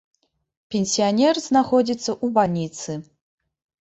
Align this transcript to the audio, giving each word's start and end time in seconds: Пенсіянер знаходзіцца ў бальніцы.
Пенсіянер 0.75 1.39
знаходзіцца 1.49 2.09
ў 2.15 2.27
бальніцы. 2.39 2.91